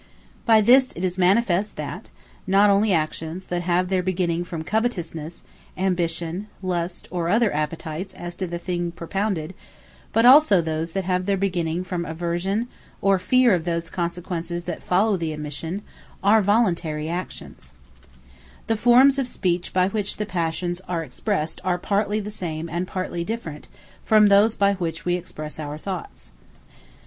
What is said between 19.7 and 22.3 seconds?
by which the Passions are expressed, are partly